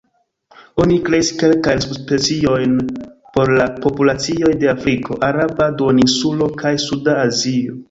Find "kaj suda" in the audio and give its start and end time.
6.65-7.19